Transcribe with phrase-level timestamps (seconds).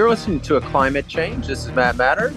[0.00, 1.46] you're listening to a climate change.
[1.46, 2.34] This is Matt Matern,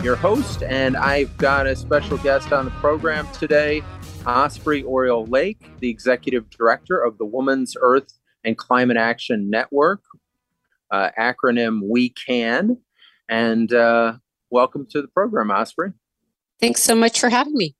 [0.00, 3.82] your host, and I've got a special guest on the program today,
[4.24, 10.04] Osprey Orielle Lake, the executive director of the Women's Earth and Climate Action Network,
[10.92, 12.76] uh, acronym WECAN.
[13.28, 14.18] And uh,
[14.50, 15.90] welcome to the program, Osprey.
[16.60, 17.74] Thanks so much for having me.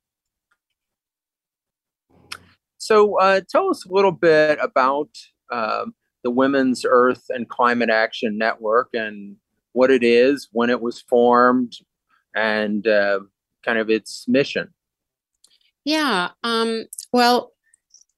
[2.79, 5.07] So, uh, tell us a little bit about
[5.49, 5.93] um,
[6.23, 9.35] the Women's Earth and Climate Action Network and
[9.73, 11.73] what it is, when it was formed,
[12.35, 13.19] and uh,
[13.63, 14.69] kind of its mission.
[15.85, 16.29] Yeah.
[16.43, 17.53] Um, well,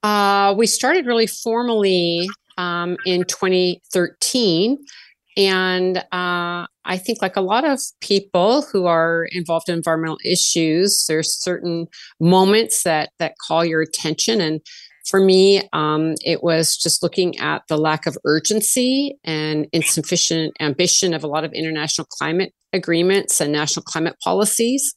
[0.02, 4.78] uh, we started really formally um, in 2013.
[5.36, 11.06] And uh, I think, like a lot of people who are involved in environmental issues,
[11.08, 11.88] there's certain
[12.20, 14.40] moments that that call your attention.
[14.42, 14.62] And
[15.06, 21.14] for me, um, it was just looking at the lack of urgency and insufficient ambition
[21.14, 24.94] of a lot of international climate agreements and national climate policies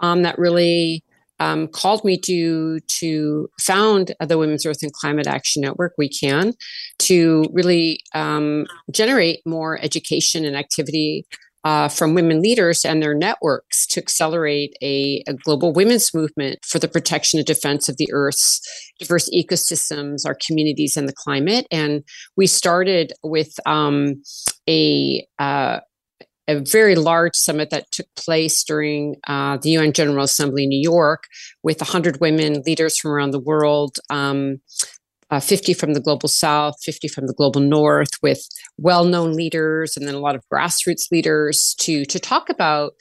[0.00, 1.02] um, that really
[1.40, 5.94] um, called me to to found the Women's Earth and Climate Action Network.
[6.00, 6.54] WECAN
[7.00, 11.26] to really um, generate more education and activity
[11.64, 16.78] uh, from women leaders and their networks to accelerate a, a, global women's movement for
[16.78, 18.60] the protection and defense of the Earth's
[18.98, 21.66] diverse ecosystems, our communities, and the climate.
[21.70, 22.04] And
[22.36, 24.22] we started with um,
[24.68, 25.80] a uh,
[26.48, 30.80] a very large summit that took place during uh, the UN General Assembly in New
[30.80, 31.24] York
[31.62, 33.98] with 100 women leaders from around the world.
[34.08, 34.60] Um,
[35.30, 38.40] uh, 50 from the global south, 50 from the global north, with
[38.78, 42.92] well known leaders and then a lot of grassroots leaders to, to talk about.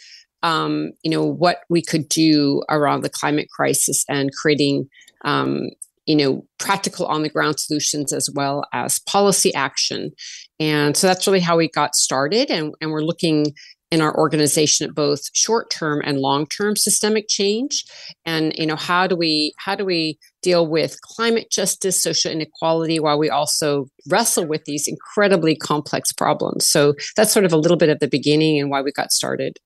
[0.44, 4.88] Um, you know what we could do around the climate crisis and creating
[5.26, 5.70] um,
[6.08, 10.12] you know practical on the ground solutions as well as policy action
[10.60, 13.54] and so that's really how we got started and, and we're looking
[13.90, 17.86] in our organization at both short term and long term systemic change?
[18.26, 23.00] And you know how do we how do we deal with climate justice social inequality
[23.00, 26.66] while we also wrestle with these incredibly complex problems?
[26.66, 29.58] So that's sort of a little bit of the beginning and why we got started.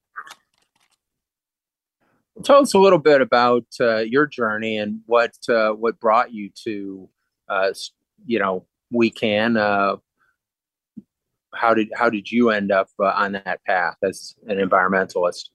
[2.44, 6.50] Tell us a little bit about uh, your journey and what uh, what brought you
[6.64, 7.10] to
[7.50, 7.74] uh,
[8.26, 9.98] you know WECAN uh,
[11.56, 15.50] how did how did you end up uh, on that path as an environmentalist?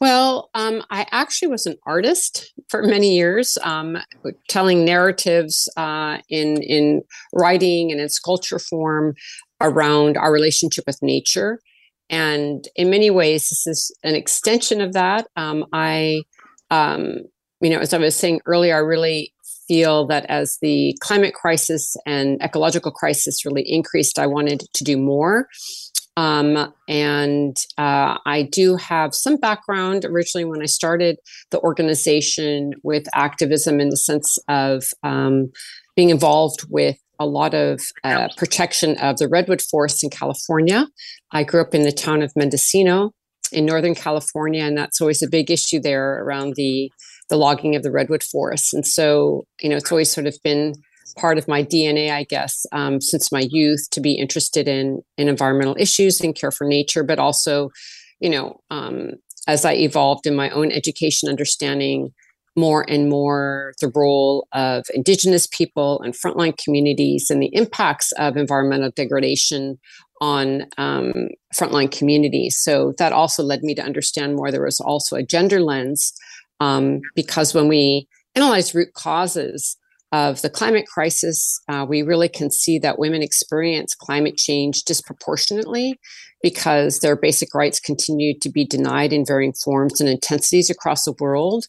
[0.00, 3.96] Well, um, I actually was an artist for many years, um,
[4.48, 7.02] telling narratives uh, in in
[7.32, 9.14] writing and in sculpture form
[9.60, 11.60] around our relationship with nature.
[12.10, 15.26] And in many ways, this is an extension of that.
[15.36, 16.22] Um, I,
[16.70, 17.20] um,
[17.60, 19.33] you know, as I was saying earlier, I really
[19.66, 24.96] feel that as the climate crisis and ecological crisis really increased, I wanted to do
[24.96, 25.48] more.
[26.16, 31.18] Um, and uh, I do have some background originally when I started
[31.50, 35.50] the organization with activism in the sense of um,
[35.96, 40.86] being involved with a lot of uh, protection of the redwood forests in California.
[41.32, 43.12] I grew up in the town of Mendocino
[43.52, 46.90] in Northern California, and that's always a big issue there around the
[47.30, 48.72] the logging of the redwood forests.
[48.72, 50.74] And so, you know, it's always sort of been
[51.16, 55.28] part of my DNA, I guess, um, since my youth to be interested in in
[55.28, 57.70] environmental issues and care for nature, but also,
[58.20, 59.12] you know, um,
[59.46, 62.12] as I evolved in my own education, understanding
[62.56, 68.36] more and more the role of indigenous people and frontline communities and the impacts of
[68.36, 69.78] environmental degradation
[70.20, 72.56] on um, frontline communities.
[72.56, 74.50] So that also led me to understand more.
[74.50, 76.12] There was also a gender lens
[76.60, 79.76] um, because when we analyze root causes
[80.12, 85.98] of the climate crisis, uh, we really can see that women experience climate change disproportionately
[86.44, 91.14] because their basic rights continue to be denied in varying forms and intensities across the
[91.18, 91.64] world.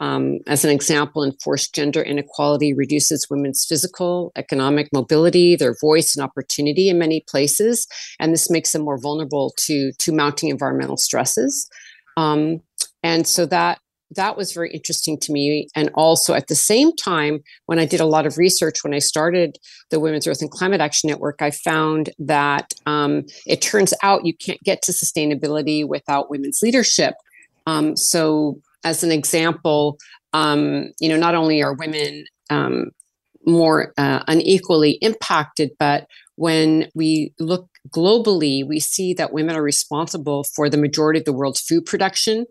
[0.00, 6.24] Um, as an example, enforced gender inequality reduces women's physical, economic mobility, their voice and
[6.24, 7.88] opportunity in many places,
[8.20, 11.68] and this makes them more vulnerable to, to mounting environmental stresses.
[12.16, 12.60] Um,
[13.02, 13.79] and so that
[14.16, 15.68] that was very interesting to me.
[15.74, 18.98] And also at the same time, when I did a lot of research, when I
[18.98, 19.56] started
[19.90, 24.34] the Women's Earth and Climate Action Network, I found that um, it turns out you
[24.34, 27.14] can't get to sustainability without women's leadership.
[27.66, 29.98] Um, so, as an example,
[30.32, 32.90] um, you know, not only are women um,
[33.46, 36.06] more uh, unequally impacted, but
[36.36, 41.32] when we look globally, we see that women are responsible for the majority of the
[41.32, 42.46] world's food production.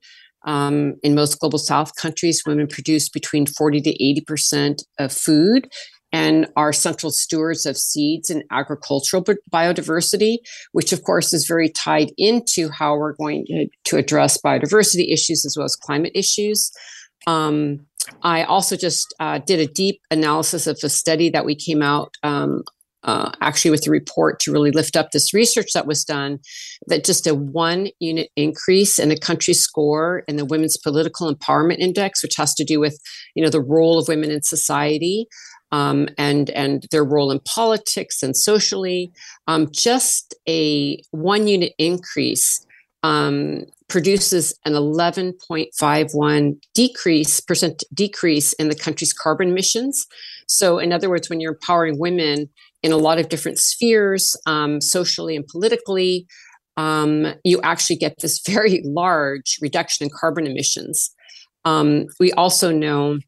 [0.45, 5.69] Um, in most global south countries, women produce between 40 to 80% of food.
[6.12, 10.38] and are central stewards of seeds and agricultural biodiversity,
[10.71, 13.45] which of course is very tied into how we're going
[13.83, 16.71] to, address biodiversity issues as well as climate issues.
[17.27, 17.86] Um,
[18.24, 22.15] I also just uh, did a deep analysis of a study that we came out
[22.24, 22.63] um,
[23.04, 26.40] uh, actually with the report to really lift up this research that was done
[26.88, 31.80] that just a one unit increase in a country score in the women's political empowerment
[31.80, 33.00] index which has to do with
[33.36, 35.28] you know the role of women in society
[35.72, 39.12] um, and and their role in politics and socially
[39.48, 42.66] um, just a one unit increase
[43.04, 50.06] um, produces an 11.51 decrease percent decrease in the country's carbon emissions.
[50.48, 52.50] So, in other words, when you're empowering women
[52.83, 56.27] in a lot of different spheres, um, socially and politically,
[56.77, 61.11] um, you actually get this very large reduction in carbon emissions.
[61.65, 63.19] Um, we also know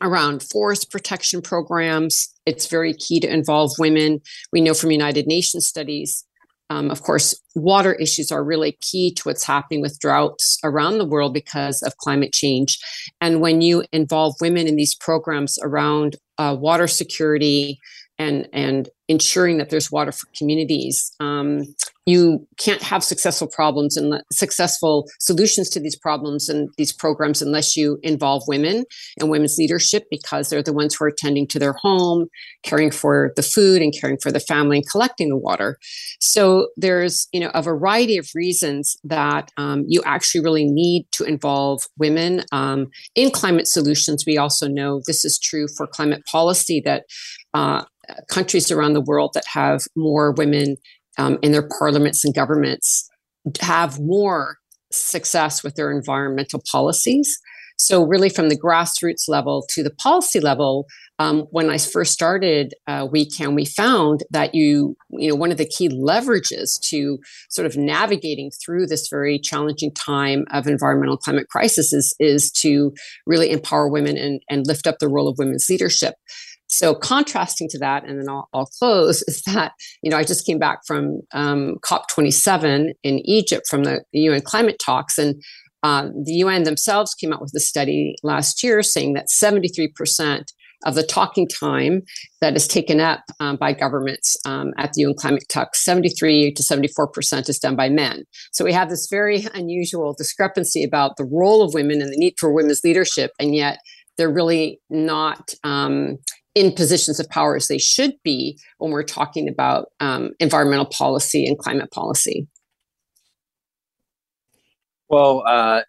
[0.00, 4.20] around forest protection programs, it's very key to involve women.
[4.52, 6.24] We know from United Nations studies
[6.70, 11.06] um, of course, water issues are really key to what's happening with droughts around the
[11.06, 12.78] world because of climate change.
[13.20, 17.80] And when you involve women in these programs around uh, water security
[18.18, 21.14] and and ensuring that there's water for communities.
[21.18, 21.62] Um,
[22.04, 27.76] you can't have successful problems and successful solutions to these problems and these programs unless
[27.76, 28.84] you involve women
[29.18, 32.26] and women's leadership because they're the ones who are attending to their home,
[32.62, 35.78] caring for the food and caring for the family and collecting the water.
[36.20, 41.24] So there's you know a variety of reasons that um, you actually really need to
[41.24, 44.24] involve women um, in climate solutions.
[44.26, 47.04] We also know this is true for climate policy that
[47.54, 47.84] uh,
[48.28, 50.76] countries around the world that have more women
[51.18, 53.08] um, in their parliaments and governments
[53.60, 54.58] have more
[54.92, 57.38] success with their environmental policies.
[57.80, 60.86] So, really, from the grassroots level to the policy level,
[61.20, 65.58] um, when I first started uh, WECAN, we found that you, you know, one of
[65.58, 67.18] the key leverages to
[67.50, 72.92] sort of navigating through this very challenging time of environmental climate crisis is, is to
[73.26, 76.14] really empower women and, and lift up the role of women's leadership.
[76.68, 79.72] So contrasting to that, and then I'll, I'll, close, is that,
[80.02, 84.78] you know, I just came back from um, COP27 in Egypt from the UN climate
[84.84, 85.42] talks, and
[85.82, 90.44] uh, the UN themselves came out with a study last year saying that 73%
[90.86, 92.02] of the talking time
[92.40, 96.62] that is taken up um, by governments um, at the UN climate talks, 73 to
[96.62, 98.24] 74% is done by men.
[98.52, 102.34] So we have this very unusual discrepancy about the role of women and the need
[102.38, 103.78] for women's leadership, and yet
[104.16, 106.18] they're really not um,
[106.58, 111.46] in positions of power as they should be when we're talking about um, environmental policy
[111.46, 112.48] and climate policy.
[115.08, 115.82] Well, uh,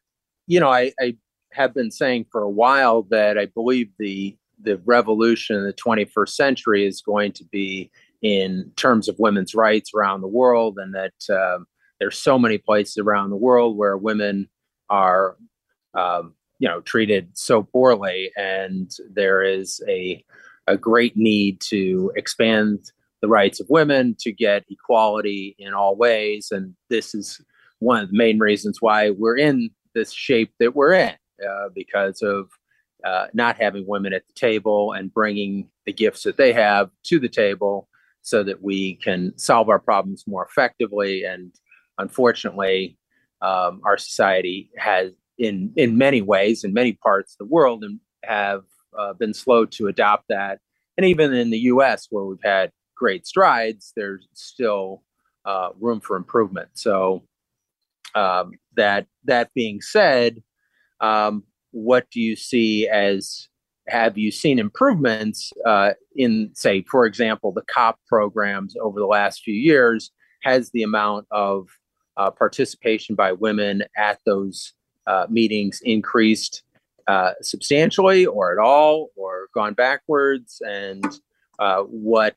[0.46, 1.18] you know, I, I,
[1.54, 6.30] have been saying for a while that I believe the the revolution in the 21st
[6.30, 7.90] century is going to be
[8.22, 11.66] in terms of women's rights around the world, and that um,
[12.00, 14.48] there's so many places around the world where women
[14.92, 15.36] are,
[15.96, 20.24] um, you know, treated so poorly, and there is a
[20.70, 26.52] a great need to expand the rights of women to get equality in all ways.
[26.52, 27.42] And this is
[27.80, 32.22] one of the main reasons why we're in this shape that we're in, uh, because
[32.22, 32.50] of
[33.06, 37.20] uh, not having women at the table and bringing the gifts that they have to
[37.20, 37.88] the table
[38.22, 41.24] so that we can solve our problems more effectively.
[41.24, 41.54] And
[41.98, 42.98] unfortunately,
[43.42, 48.00] um, our society has, in, in many ways, in many parts of the world, and
[48.24, 48.64] have
[48.98, 50.60] uh, been slow to adopt that.
[50.98, 55.04] And even in the US, where we've had great strides, there's still
[55.46, 56.70] uh, room for improvement.
[56.74, 57.24] So,
[58.16, 60.42] um, that that being said,
[61.00, 63.48] um, what do you see as
[63.88, 69.42] have you seen improvements uh, in, say, for example, the COP programs over the last
[69.44, 70.12] few years?
[70.44, 71.68] Has the amount of
[72.16, 74.74] uh, participation by women at those
[75.06, 76.64] uh, meetings increased
[77.10, 80.62] uh, substantially or at all or gone backwards?
[80.64, 81.04] And
[81.58, 82.36] uh, what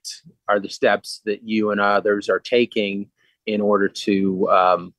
[0.49, 3.11] are the steps that you and others are taking
[3.45, 4.95] in order to um,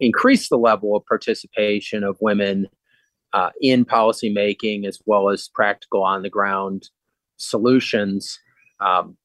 [0.00, 2.66] increase the level of participation of women
[3.32, 6.90] uh, in policymaking as well as practical on the ground
[7.36, 8.40] solutions?
[8.80, 9.16] Um,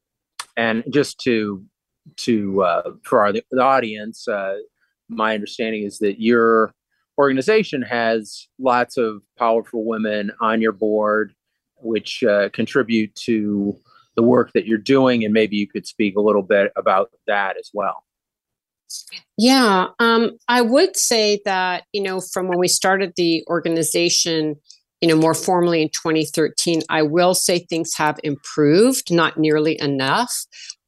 [0.55, 1.65] and just to
[2.17, 4.57] to uh, for our the audience uh,
[5.09, 6.73] my understanding is that you're
[7.19, 11.33] organization has lots of powerful women on your board,
[11.75, 13.77] which uh, contribute to
[14.15, 15.25] the work that you're doing.
[15.25, 18.03] And maybe you could speak a little bit about that as well.
[19.37, 24.55] Yeah, um, I would say that, you know, from when we started the organization
[25.01, 26.81] you know, more formally in 2013.
[26.89, 30.33] I will say things have improved, not nearly enough.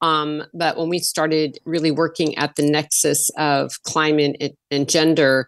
[0.01, 5.47] Um, but when we started really working at the nexus of climate and, and gender,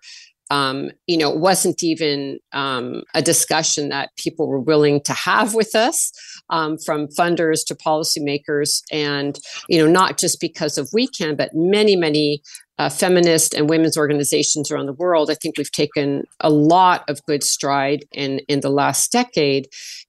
[0.52, 5.54] um, you know, it wasn't even um, a discussion that people were willing to have
[5.54, 6.12] with us,
[6.50, 11.96] um, from funders to policymakers, and you know, not just because of WECAN, but many,
[11.96, 12.42] many
[12.80, 15.30] uh, feminist and women's organizations around the world.
[15.30, 19.68] I think we've taken a lot of good stride in in the last decade,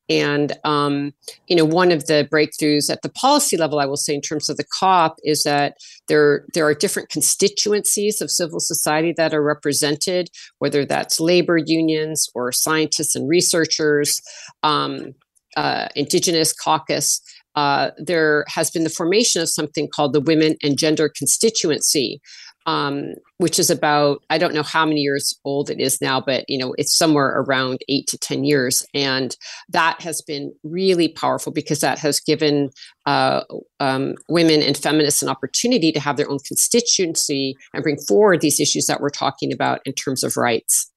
[0.09, 1.13] and um,
[1.47, 4.49] you know, one of the breakthroughs at the policy level, I will say, in terms
[4.49, 5.77] of the COP, is that
[6.09, 12.29] there there are different constituencies of civil society that are represented, whether that's labor unions
[12.35, 14.21] or scientists and researchers,
[14.63, 15.15] um,
[15.57, 17.21] uh, indigenous caucus.
[17.57, 22.21] Uh, there has been the formation of something called the Women and Gender Constituency,
[22.67, 26.45] um, which is about I don't know how many years old it is now, but
[26.49, 29.37] you know it's somewhere around eight to ten years, and
[29.69, 32.71] that has been really powerful because that has given
[33.07, 33.43] uh,
[33.81, 38.61] um, women and feminists an opportunity to have their own constituency and bring forward these
[38.61, 40.91] issues that we're talking about in terms of rights.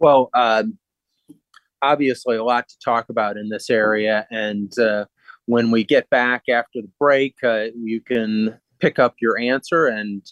[0.00, 0.78] Well, um,
[1.82, 5.06] obviously, a lot to talk about in this area, and uh,
[5.48, 9.86] when we get back after the break, uh, you can pick up your answer.
[9.86, 10.22] And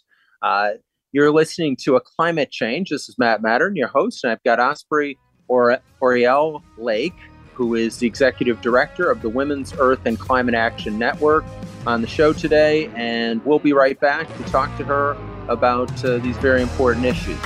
[0.42, 0.73] uh,
[1.12, 2.90] you're listening to a climate change.
[2.90, 5.18] This is Matt Matern, your host, and I've got Osprey
[5.49, 7.16] or Orielle Lake,
[7.54, 11.46] who is the executive director of the Women's Earth and Climate Action Network,
[11.87, 12.90] on the show today.
[12.94, 15.16] And we'll be right back to talk to her
[15.49, 17.38] about uh, these very important issues.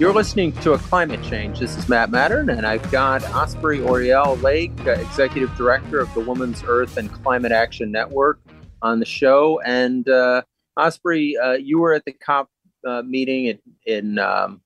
[0.00, 1.58] You're listening to a climate change.
[1.58, 6.20] This is Matt Matern, and I've got Osprey Orielle Lake, uh, Executive Director of the
[6.20, 8.40] Women's Earth and Climate Action Network,
[8.80, 9.60] on the show.
[9.60, 10.40] And uh,
[10.78, 12.48] Osprey, uh, you were at the COP
[12.88, 14.62] uh, meeting in in, um,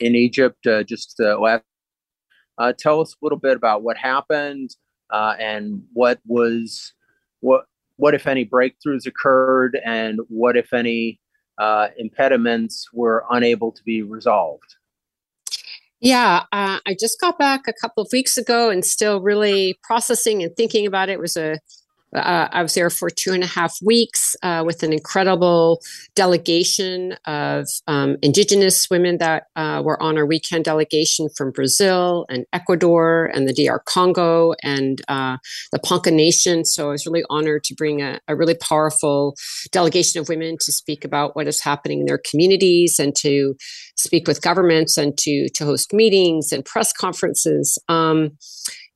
[0.00, 1.62] in Egypt uh, just uh, last.
[2.78, 4.70] tell us a little bit about what happened
[5.12, 6.94] and what was
[7.38, 11.20] what what if any breakthroughs occurred, and what if any
[11.58, 14.76] uh, impediments were unable to be resolved?
[16.00, 20.42] Yeah, uh, I just got back a couple of weeks ago and still really processing
[20.42, 21.14] and thinking about it.
[21.14, 21.58] It was a
[22.14, 25.80] uh, I was there for two and a half weeks uh, with an incredible
[26.14, 32.46] delegation of um, indigenous women that uh, were on our WECAN delegation from Brazil and
[32.52, 35.36] Ecuador and the DR Congo and uh,
[35.72, 36.64] the Ponca Nation.
[36.64, 39.34] So I was really honored to bring a, a, really powerful
[39.72, 43.56] delegation of women to speak about what is happening in their communities and to
[43.96, 47.78] speak with governments and to to host meetings and press conferences.
[47.88, 48.38] Um,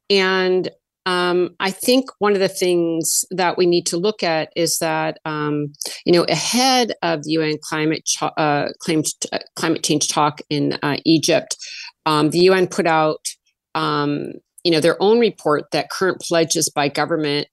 [0.08, 0.70] and
[1.04, 5.18] um, I think one of the things that we need to look at is that
[5.24, 5.72] um,
[6.04, 10.78] you know ahead of the UN climate ch- uh, climate, uh, climate change talk in
[10.82, 11.56] uh, Egypt,
[12.06, 13.26] um, the UN put out
[13.74, 14.32] um,
[14.62, 17.48] you know their own report that current pledges by government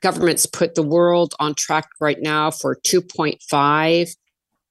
[0.00, 4.16] governments put the world on track right now for 2.5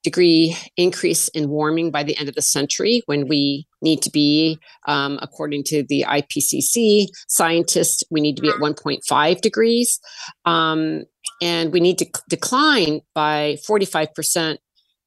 [0.04, 4.58] degree increase in warming by the end of the century when we need to be,
[4.88, 10.00] um, according to the IPCC scientists, we need to be at 1.5 degrees.
[10.46, 11.04] Um,
[11.42, 14.58] and we need to decline by 45%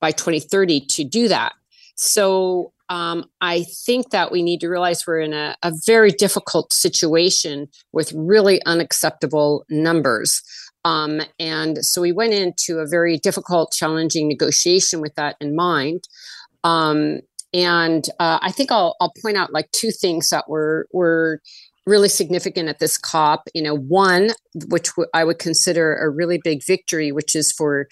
[0.00, 1.52] by 2030 to do that.
[1.96, 6.72] So um, I think that we need to realize we're in a, a very difficult
[6.72, 10.42] situation with really unacceptable numbers.
[10.84, 16.04] Um, and so we went into a very difficult, challenging negotiation with that in mind.
[16.64, 17.20] Um,
[17.54, 21.40] and uh, I think I'll, I'll point out like two things that were were
[21.86, 23.42] really significant at this COP.
[23.54, 24.30] You know, one
[24.68, 27.88] which w- I would consider a really big victory, which is for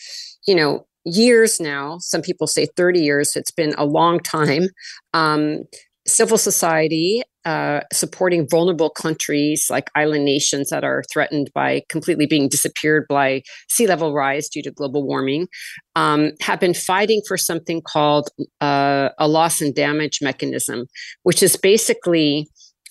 [0.47, 1.99] you know years now.
[2.01, 3.37] Some people say thirty years.
[3.37, 4.69] It's been a long time.
[5.13, 5.65] Um,
[6.07, 12.49] civil society uh, supporting vulnerable countries like island nations that are threatened by completely being
[12.49, 15.49] disappeared by sea level rise due to global warming
[15.97, 18.29] um, have been fighting for something called
[18.61, 20.87] uh, a loss and damage mechanism,
[21.23, 22.49] which is basically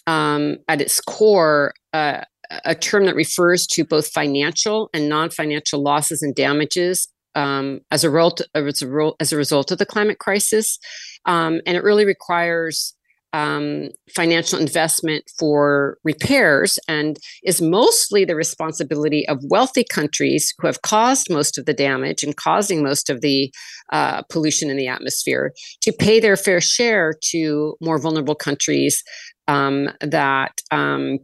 [0.07, 2.21] um, at its core uh,
[2.65, 8.03] a term that refers to both financial and non financial losses and damages um, as,
[8.03, 10.79] a result, as, a, result of the climate crisis.
[11.25, 12.95] Um, and it really requires
[13.33, 20.81] um, financial investment for repairs and is mostly the responsibility of wealthy countries who have
[20.81, 23.53] caused most of the damage and causing most of the
[23.91, 29.03] uh, pollution in the atmosphere to pay their fair share to more vulnerable countries
[29.47, 31.19] um, that um,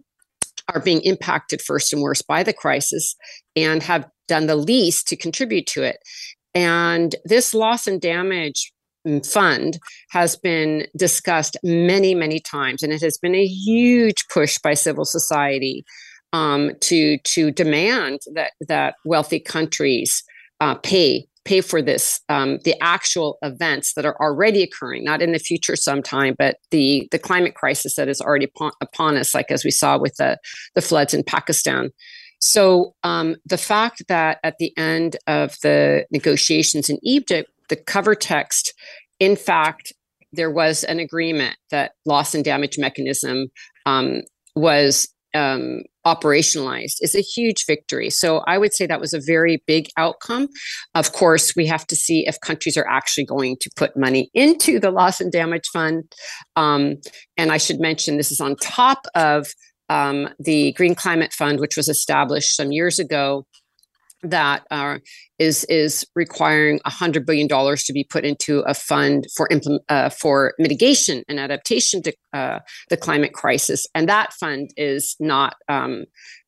[0.74, 3.16] are being impacted first and worst by the crisis
[3.56, 5.98] and have done the least to contribute to it.
[6.54, 8.72] And this loss and damage
[9.24, 14.74] fund has been discussed many, many times, and it has been a huge push by
[14.74, 15.86] civil society
[16.34, 20.24] um, to to demand that that wealthy countries
[20.60, 25.32] uh, pay pay for this um, the actual events that are already occurring not in
[25.32, 29.50] the future sometime but the the climate crisis that is already upon, upon us like
[29.50, 30.38] as we saw with the
[30.76, 31.92] the floods in pakistan.
[32.40, 38.16] So um, the fact that at the end of the negotiations in egypt the cover
[38.16, 38.74] text,
[39.20, 39.94] in fact,
[40.32, 43.48] there was an agreement that loss and damage mechanism
[43.86, 44.22] um,
[44.56, 48.10] was um, operationalized is a huge victory.
[48.10, 50.48] So I would say that was a very big outcome.
[50.94, 54.80] Of course, we have to see if countries are actually going to put money into
[54.80, 56.04] the loss and damage fund.
[56.56, 56.96] Um,
[57.38, 59.48] and I should mention this is on top of
[59.90, 63.46] um, the Green Climate Fund, which was established some years ago
[64.32, 64.98] that uh,
[65.40, 70.10] is is requiring hundred billion dollars to be put into a fund for implement, uh,
[70.10, 76.06] for mitigation and adaptation to uh, the climate crisis, and that fund is not um,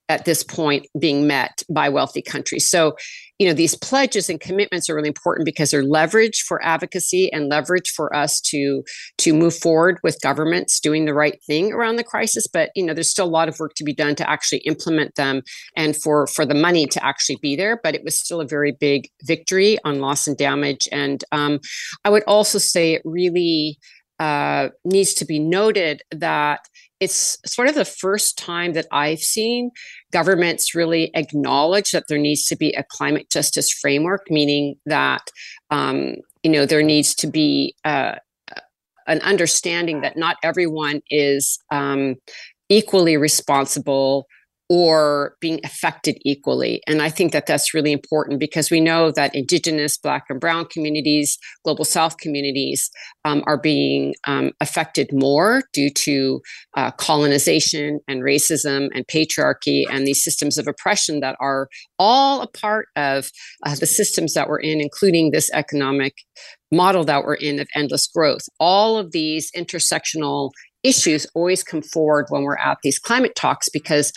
[0.09, 2.69] at this point being met by wealthy countries.
[2.69, 2.95] So,
[3.39, 7.49] you know, these pledges and commitments are really important because they're leverage for advocacy and
[7.49, 8.83] leverage for us to
[9.19, 12.47] to move forward with governments doing the right thing around the crisis.
[12.47, 15.15] But you know, there's still a lot of work to be done to actually implement
[15.15, 15.41] them
[15.75, 17.79] and for for the money to actually be there.
[17.83, 20.87] But it was still a very big victory on loss and damage.
[20.91, 21.59] And um,
[22.05, 23.77] I would also say it really
[24.19, 26.61] uh, needs to be noted that
[26.99, 29.71] it's sort of the first time that I've seen
[30.11, 35.29] governments really acknowledge that there needs to be a climate justice framework, meaning that
[35.69, 38.15] um, you know there needs to be uh,
[39.05, 42.15] an understanding that not everyone is um,
[42.69, 44.27] equally responsible
[44.69, 46.81] or being affected equally.
[46.87, 50.65] And I think that that's really important because we know that Indigenous, Black, and Brown
[50.65, 52.89] communities, Global South communities
[53.23, 56.41] um, are being um, affected more due to
[56.75, 62.47] uh, colonization and racism and patriarchy and these systems of oppression that are all a
[62.47, 63.29] part of
[63.65, 66.13] uh, the systems that we're in, including this economic
[66.71, 68.41] model that we're in of endless growth.
[68.59, 70.51] All of these intersectional
[70.87, 74.13] issues always come forward when we're at these climate talks because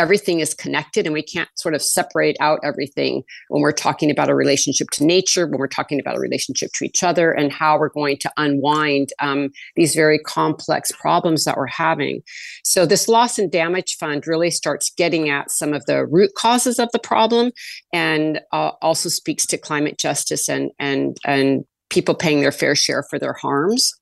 [0.00, 4.30] everything is connected and we can't sort of separate out everything when we're talking about
[4.30, 7.78] a relationship to nature when we're talking about a relationship to each other and how
[7.78, 12.22] we're going to unwind um, these very complex problems that we're having.
[12.64, 16.78] So this loss and damage fund really starts getting at some of the root causes
[16.78, 17.52] of the problem
[17.92, 23.02] and uh, also speaks to climate justice and and and people paying their fair share
[23.10, 23.92] for their harms.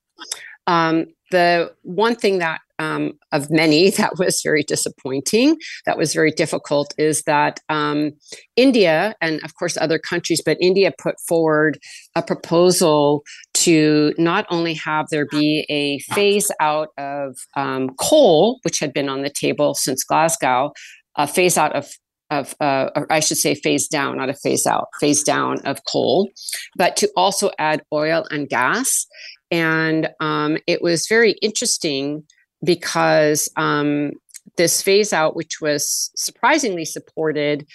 [0.65, 6.31] Um, the one thing that um, of many that was very disappointing, that was very
[6.31, 8.11] difficult, is that um,
[8.55, 11.79] India and of course other countries, but India put forward
[12.15, 18.79] a proposal to not only have there be a phase out of um, coal, which
[18.79, 20.71] had been on the table since Glasgow,
[21.15, 21.91] a phase out of
[22.31, 25.79] of, uh, or I should say, phase down, not a phase out, phase down of
[25.91, 26.29] coal,
[26.75, 29.07] but to also add oil and gas.
[29.51, 32.23] And um, it was very interesting
[32.63, 34.11] because um,
[34.57, 37.65] this phase out, which was surprisingly supported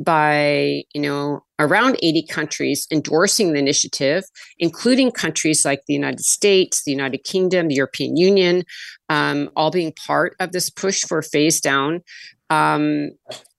[0.00, 4.24] by you know around 80 countries endorsing the initiative
[4.58, 8.64] including countries like the united states the united kingdom the european union
[9.10, 12.02] um, all being part of this push for phase down
[12.50, 13.10] um,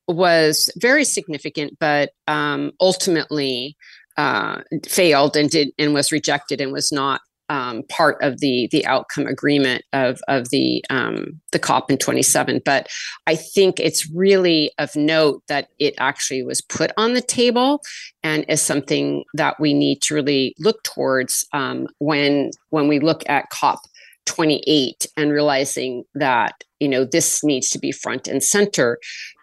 [0.07, 3.77] was very significant but um, ultimately
[4.17, 7.21] uh, failed and did and was rejected and was not
[7.53, 12.61] um, part of the the outcome agreement of of the um, the COP in 27.
[12.65, 12.87] But
[13.27, 17.83] I think it's really of note that it actually was put on the table
[18.23, 23.21] and is something that we need to really look towards um, when when we look
[23.29, 23.79] at COP
[24.25, 28.97] 28 and realizing that you know this needs to be front and center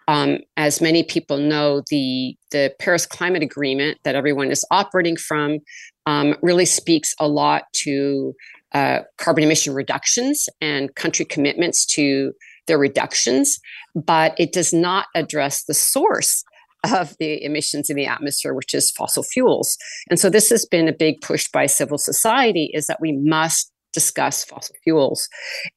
[0.07, 5.59] um, as many people know, the the Paris Climate Agreement that everyone is operating from
[6.05, 8.33] um, really speaks a lot to
[8.73, 12.33] uh, carbon emission reductions and country commitments to
[12.67, 13.59] their reductions,
[13.95, 16.43] but it does not address the source
[16.83, 19.77] of the emissions in the atmosphere, which is fossil fuels.
[20.09, 23.71] And so this has been a big push by civil society is that we must
[23.93, 25.27] discuss fossil fuels.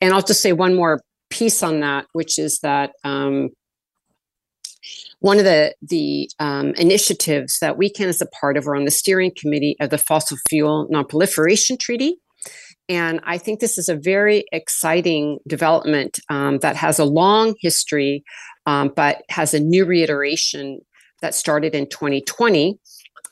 [0.01, 3.51] And I'll just say one more piece on that, which is that um,
[5.20, 8.90] one of the the um, initiatives that WECAN as a part of are on the
[8.90, 12.18] steering committee of the fossil fuel nonproliferation treaty
[12.88, 18.25] And I think this is a very exciting development um, that has a long history,
[18.66, 20.81] um, but has a new reiteration
[21.23, 22.79] that started in 2020.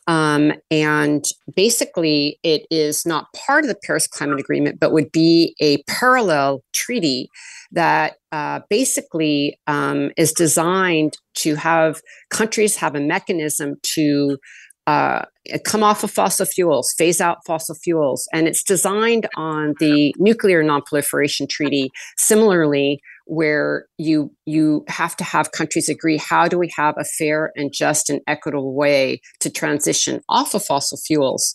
[0.07, 1.25] Um, and
[1.55, 6.63] basically, it is not part of the Paris Climate Agreement, but would be a parallel
[6.73, 7.29] treaty
[7.71, 12.01] that uh, basically um, is designed to have
[12.31, 14.39] countries have a mechanism to
[14.87, 15.25] uh,
[15.65, 18.29] come off of fossil fuels, phase out fossil fuels.
[18.33, 25.53] And it's designed on the Nuclear Nonproliferation Treaty, similarly, where you you have to have
[25.53, 30.21] countries agree how do we have a fair and just and equitable way to transition
[30.29, 31.55] off of fossil fuels.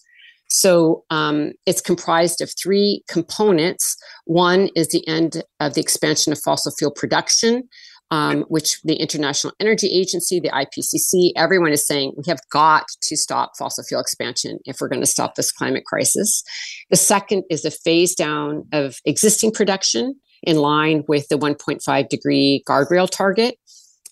[0.50, 3.98] So um, it's comprised of three components.
[4.26, 7.68] One is the end of the expansion of fossil fuel production
[8.12, 13.18] um, which the International Energy Agency, the IPCC, everyone is saying we have got to
[13.18, 16.44] stop fossil fuel expansion if we're going to stop this climate crisis.
[16.90, 22.64] The second is a phase down of existing production in line with the 1.5 degree
[22.68, 23.56] guardrail target.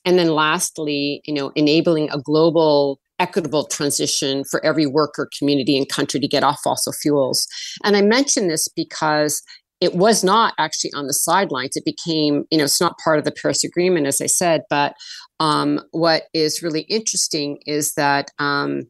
[0.05, 5.87] And then lastly, you know, enabling a global equitable transition for every worker, community, and
[5.87, 7.47] country to get off fossil fuels.
[7.83, 9.41] And I mention this because
[9.81, 11.75] it was not actually on the sidelines.
[11.75, 14.61] It became, you know, it's not part of the Paris Agreement, as I said.
[14.69, 14.95] But
[15.39, 18.83] um, what is really interesting is that um,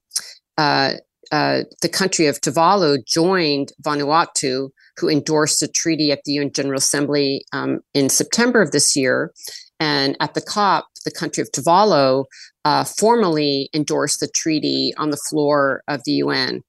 [0.57, 0.93] uh,
[1.31, 6.77] uh, the country of Tuvalu joined Vanuatu, who endorsed the treaty at the UN General
[6.77, 9.31] Assembly um, in September of this year.
[9.79, 12.25] And at the COP, the country of Tuvalu
[12.63, 16.63] uh, formally endorsed the treaty on the floor of the UN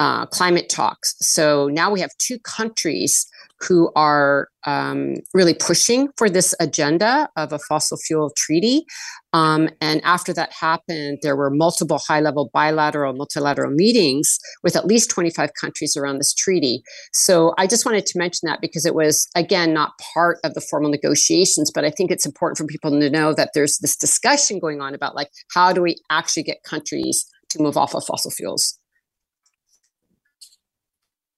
[0.00, 1.14] uh, climate talks.
[1.20, 3.26] So now we have two countries
[3.68, 8.84] who are um, really pushing for this agenda of a fossil fuel treaty.
[9.32, 14.86] Um, and after that happened, there were multiple high level bilateral, multilateral meetings with at
[14.86, 16.82] least 25 countries around this treaty.
[17.12, 20.60] So I just wanted to mention that because it was, again, not part of the
[20.60, 24.58] formal negotiations, but I think it's important for people to know that there's this discussion
[24.58, 28.30] going on about like, how do we actually get countries to move off of fossil
[28.30, 28.78] fuels?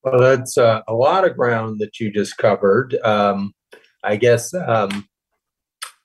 [0.04, 2.94] Well, that's uh, a lot of ground that you just covered.
[3.04, 3.54] Um,
[4.02, 5.08] I guess um,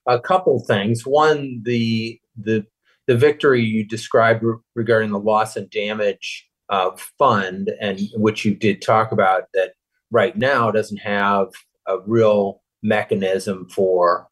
[0.07, 1.05] a couple things.
[1.05, 2.65] One, the the
[3.07, 8.55] the victory you described re- regarding the loss and damage uh, fund, and which you
[8.55, 9.73] did talk about, that
[10.11, 11.47] right now doesn't have
[11.85, 14.27] a real mechanism for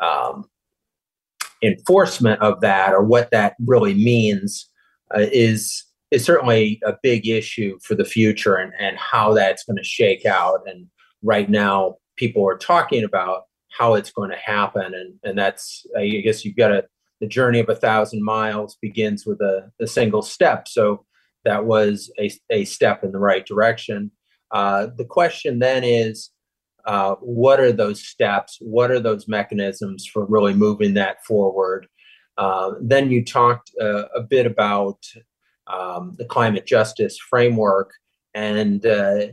[0.00, 0.46] um,
[1.62, 4.68] enforcement of that or what that really means
[5.14, 9.78] uh, is is certainly a big issue for the future and, and how that's going
[9.78, 10.60] to shake out.
[10.66, 10.86] And
[11.22, 14.92] right now, people are talking about how it's going to happen.
[14.94, 16.84] And, and that's, I guess you've got a,
[17.20, 20.68] the journey of a thousand miles begins with a, a single step.
[20.68, 21.06] So
[21.44, 24.10] that was a, a step in the right direction.
[24.50, 26.30] Uh, the question then is,
[26.84, 28.58] uh, what are those steps?
[28.60, 31.86] What are those mechanisms for really moving that forward?
[32.36, 34.98] Uh, then you talked uh, a bit about
[35.72, 37.92] um, the climate justice framework,
[38.34, 39.26] and uh,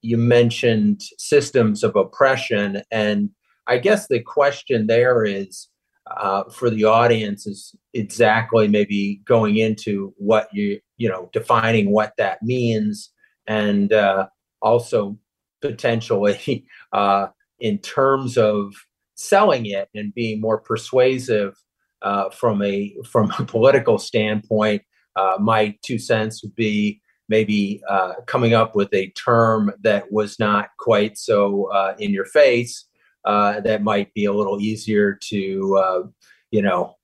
[0.00, 2.82] you mentioned systems of oppression.
[2.90, 3.30] And
[3.66, 5.68] I guess the question there is
[6.16, 12.14] uh, for the audience is exactly maybe going into what you you know defining what
[12.18, 13.10] that means,
[13.46, 14.26] and uh,
[14.60, 15.18] also
[15.60, 17.28] potentially uh,
[17.60, 18.74] in terms of
[19.14, 21.54] selling it and being more persuasive
[22.02, 24.82] uh, from a from a political standpoint
[25.16, 30.38] uh, my two cents would be maybe uh, coming up with a term that was
[30.38, 32.86] not quite so uh, in your face.
[33.24, 36.02] Uh, that might be a little easier to, uh,
[36.50, 36.96] you know,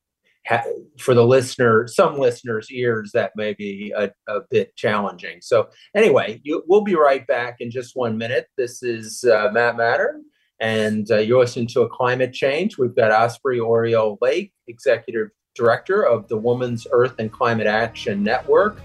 [0.47, 0.65] ha-
[0.99, 5.39] for the listener, some listeners' ears, that may be a, a bit challenging.
[5.41, 8.49] So, anyway, you, we'll be right back in just one minute.
[8.57, 10.23] This is uh, Matt Matern
[10.61, 12.79] and you're listening to a climate change.
[12.79, 18.81] We've got Osprey Orielle Lake, executive director of the Women's Earth and Climate Action Network.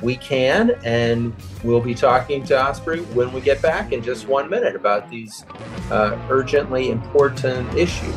[0.00, 1.34] WECAN, and
[1.64, 5.46] we'll be talking to Osprey when we get back in just one minute about these
[5.90, 8.14] uh, urgently important issues.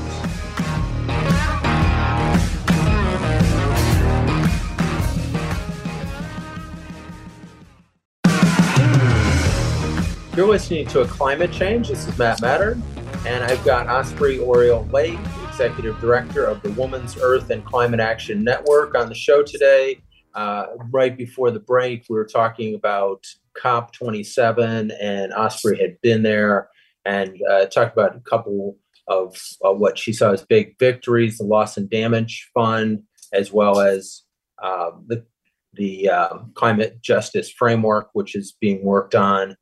[10.35, 11.87] You're listening to a climate change.
[11.87, 12.81] This is Matt Matern,
[13.25, 15.19] and I've got Osprey Orielle Lake
[15.59, 20.01] Executive Director of the Women's Earth and Climate Action Network, on the show today.
[20.33, 23.25] Uh, right before the break, we were talking about
[23.61, 26.69] COP27, and Osprey had been there
[27.03, 28.77] and uh, talked about a couple
[29.09, 33.81] of uh, what she saw as big victories the loss and damage fund, as well
[33.81, 34.21] as
[34.63, 35.25] um, the,
[35.73, 39.57] the um, climate justice framework, which is being worked on.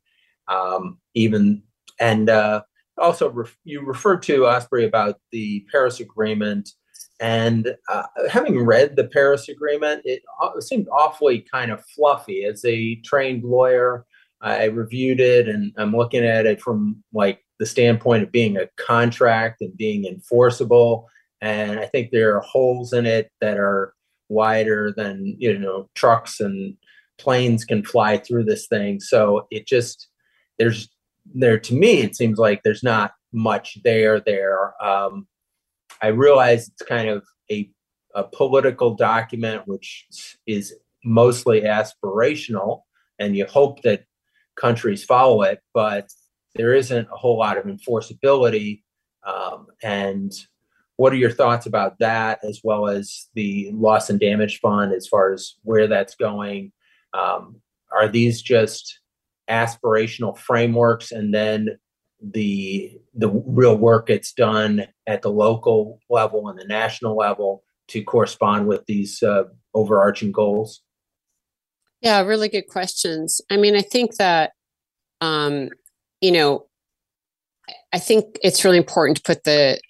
[0.46, 1.64] um, even
[1.98, 2.62] and uh,
[3.00, 6.70] also ref- you referred to Osprey about the Paris Agreement,
[7.20, 10.22] and uh, having read the Paris Agreement, it,
[10.56, 12.44] it seemed awfully kind of fluffy.
[12.44, 14.04] As a trained lawyer,
[14.40, 18.68] I reviewed it, and I'm looking at it from like the standpoint of being a
[18.76, 21.08] contract and being enforceable.
[21.40, 23.94] And I think there are holes in it that are
[24.28, 26.76] wider than you know trucks and
[27.18, 29.00] planes can fly through this thing.
[29.00, 30.08] So it just
[30.58, 30.88] there's
[31.34, 34.72] there to me it seems like there's not much there there.
[34.82, 35.26] Um,
[36.02, 37.70] I realize it's kind of a
[38.14, 40.06] a political document which
[40.46, 42.82] is mostly aspirational,
[43.18, 44.04] and you hope that
[44.56, 46.08] countries follow it, but
[46.54, 48.82] there isn't a whole lot of enforceability.
[49.24, 50.32] Um, and
[50.96, 55.06] what are your thoughts about that, as well as the loss and damage fund, as
[55.06, 56.72] far as where that's going?
[57.14, 57.60] Um,
[57.92, 59.00] are these just
[59.48, 61.78] aspirational frameworks, and then
[62.20, 68.02] the the real work gets done at the local level and the national level to
[68.02, 70.82] correspond with these uh, overarching goals?
[72.00, 73.40] Yeah, really good questions.
[73.50, 74.52] I mean, I think that
[75.20, 75.70] um,
[76.20, 76.66] you know,
[77.92, 79.80] I think it's really important to put the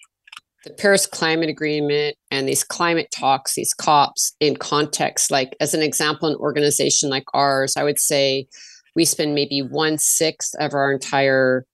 [0.65, 5.31] the Paris Climate Agreement and these climate talks, these COPs, in context.
[5.31, 8.47] Like, as an example, an organization like ours, I would say
[8.95, 11.65] we spend maybe one sixth of our entire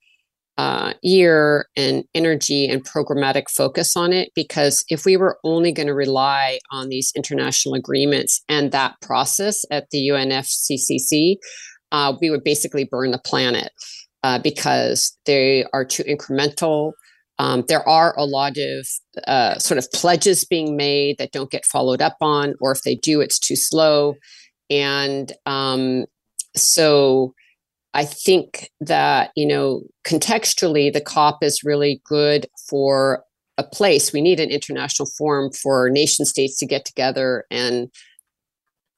[0.58, 4.30] uh, year and energy and programmatic focus on it.
[4.36, 9.66] Because if we were only going to rely on these international agreements and that process
[9.72, 11.36] at the UNFCCC,
[11.92, 13.72] uh, we would basically burn the planet
[14.24, 16.94] uh, because they are too incremental.
[17.38, 18.88] Um, there are a lot of
[19.28, 22.96] uh, sort of pledges being made that don't get followed up on, or if they
[22.96, 24.16] do, it's too slow.
[24.70, 26.06] And um,
[26.56, 27.34] so
[27.94, 33.24] I think that, you know, contextually, the COP is really good for
[33.58, 34.12] a place.
[34.12, 37.90] We need an international forum for nation states to get together and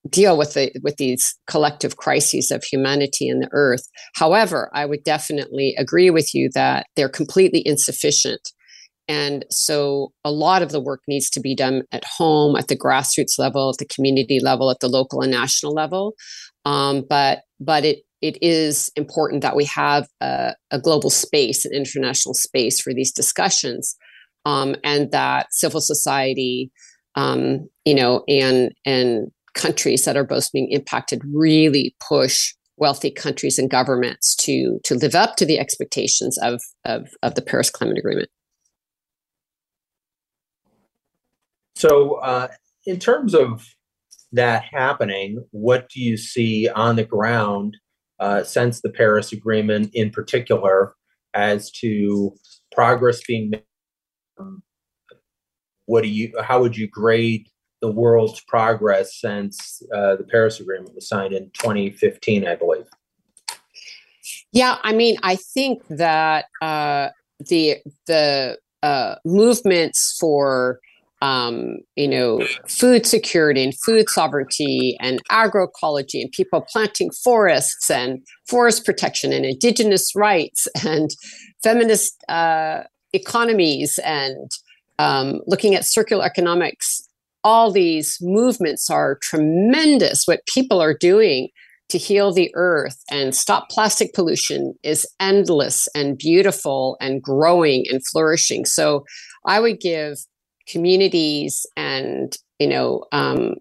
[0.10, 3.88] deal with the with these collective crises of humanity and the earth.
[4.15, 8.52] However i would definitely agree with you that they're completely insufficient.
[9.10, 12.78] And so a lot of the work needs to be done at home at the
[12.78, 16.13] grassroots level at the community level at the local and national level
[16.68, 21.74] um, but but it it is important that we have a, a global space an
[21.74, 23.96] international space for these discussions
[24.46, 26.70] um, and that civil society
[27.16, 33.58] um, you know and and countries that are both being impacted really push wealthy countries
[33.58, 37.98] and governments to to live up to the expectations of of, of the Paris Climate
[37.98, 38.30] Agreement.
[41.76, 42.48] So, uh,
[42.86, 43.77] in terms of
[44.32, 47.78] that happening, what do you see on the ground
[48.20, 50.94] uh, since the Paris Agreement, in particular,
[51.34, 52.34] as to
[52.72, 53.63] progress being made?
[55.86, 56.34] What do you?
[56.42, 57.48] How would you grade
[57.82, 62.86] the world's progress since uh, the Paris Agreement was signed in 2015, I believe.
[64.52, 67.10] Yeah, I mean, I think that uh,
[67.40, 70.80] the the uh, movements for
[71.22, 78.22] um, you know food security and food sovereignty and agroecology and people planting forests and
[78.48, 81.12] forest protection and indigenous rights and
[81.64, 84.52] feminist uh, economies and
[85.00, 87.08] um, looking at circular economics
[87.48, 90.26] all these movements are tremendous.
[90.26, 91.48] What people are doing
[91.88, 98.06] to heal the earth and stop plastic pollution is endless and beautiful and growing and
[98.06, 98.66] flourishing.
[98.66, 99.06] So
[99.46, 100.18] I would give
[100.68, 103.56] communities and you know um,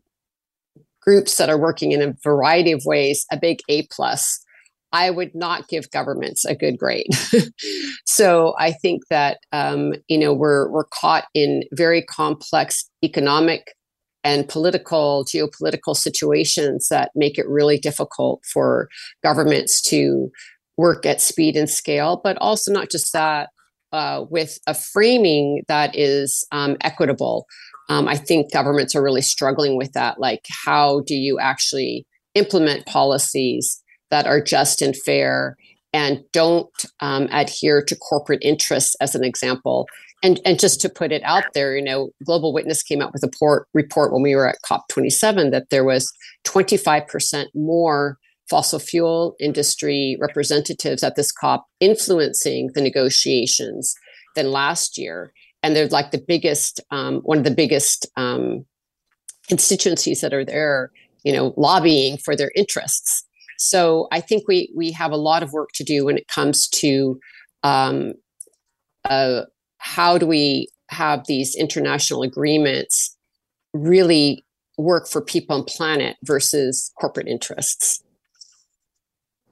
[1.00, 4.40] groups that are working in a variety of ways a big A plus.
[4.92, 7.10] I would not give governments a good grade.
[8.06, 13.74] so I think that um, you know we're we're caught in very complex economic
[14.26, 18.88] and political, geopolitical situations that make it really difficult for
[19.22, 20.32] governments to
[20.76, 23.50] work at speed and scale, but also not just that,
[23.96, 27.46] uh, with a framing that is um, equitable.
[27.88, 30.20] Um, I think governments are really struggling with that.
[30.20, 35.56] Like, how do you actually implement policies that are just and fair
[35.94, 36.68] and don't
[37.00, 39.86] um, adhere to corporate interests, as an example?
[40.22, 43.22] and and just to put it out there, you know, Global Witness came out with
[43.22, 46.10] a port, report when we were at COP27 that there was
[46.46, 53.94] 25% more fossil fuel industry representatives at this COP influencing the negotiations
[54.34, 55.32] than last year,
[55.62, 58.64] and they're like the biggest, um, one of the biggest um,
[59.48, 60.90] constituencies that are there,
[61.24, 63.24] you know, lobbying for their interests.
[63.58, 66.68] So I think we we have a lot of work to do when it comes
[66.68, 67.18] to
[67.62, 68.12] um,
[69.04, 69.42] uh,
[69.78, 73.16] how do we have these international agreements
[73.72, 74.44] really
[74.78, 78.02] work for people and planet versus corporate interests?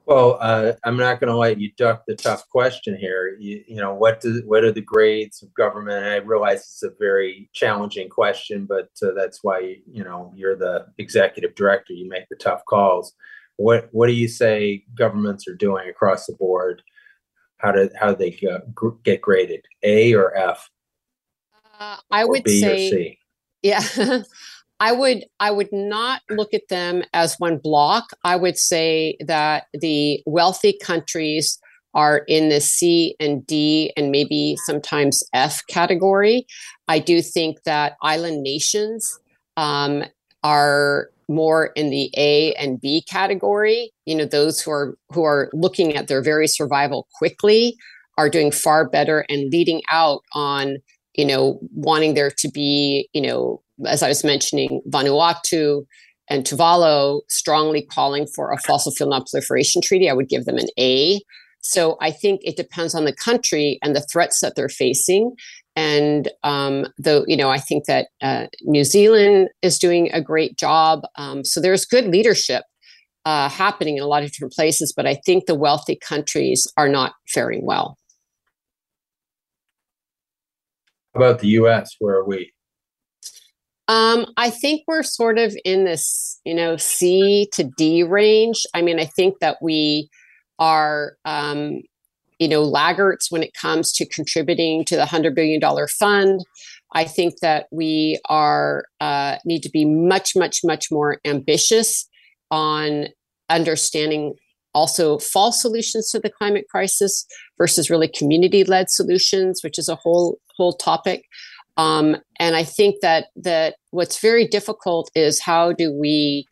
[0.05, 3.35] Well, uh, I'm not going to let you duck the tough question here.
[3.39, 5.97] You, you know, what do, what are the grades of government?
[5.97, 10.55] And I realize it's a very challenging question, but uh, that's why you, know you're
[10.55, 11.93] the executive director.
[11.93, 13.13] You make the tough calls.
[13.57, 16.83] What what do you say governments are doing across the board?
[17.57, 18.37] How do how do they
[19.03, 19.65] get graded?
[19.81, 20.69] A or F?
[21.79, 23.17] Uh, I would B say,
[23.63, 23.81] yeah.
[24.79, 28.05] I would I would not look at them as one block.
[28.23, 31.57] I would say that the wealthy countries
[31.93, 36.45] are in the C and D and maybe sometimes F category.
[36.89, 39.17] I do think that island nations
[39.55, 40.03] um,
[40.43, 43.91] are more in the A and B category.
[44.05, 47.77] You know, those who are who are looking at their very survival quickly
[48.17, 50.77] are doing far better and leading out on
[51.15, 55.85] you know wanting there to be you know as I was mentioning, Vanuatu
[56.29, 60.09] and Tuvalu strongly calling for a fossil fuel non-proliferation treaty.
[60.09, 61.21] I would give them an A.
[61.61, 65.35] So I think it depends on the country and the threats that they're facing.
[65.75, 70.57] And um, though, you know, I think that uh, New Zealand is doing a great
[70.57, 71.01] job.
[71.17, 72.63] Um, so there's good leadership
[73.25, 76.87] uh, happening in a lot of different places, but I think the wealthy countries are
[76.87, 77.97] not faring well.
[81.13, 81.95] How about the US?
[81.99, 82.51] Where are we?
[83.87, 88.63] Um, I think we're sort of in this, you know, C to D range.
[88.73, 90.09] I mean, I think that we
[90.57, 91.81] are, um,
[92.39, 96.41] you know, laggards when it comes to contributing to the hundred billion dollar fund.
[96.93, 102.07] I think that we are uh, need to be much, much, much more ambitious
[102.49, 103.07] on
[103.49, 104.35] understanding
[104.73, 107.25] also false solutions to the climate crisis
[107.57, 111.25] versus really community led solutions, which is a whole whole topic.
[111.77, 116.45] Um, and I think that that what's very difficult is how do we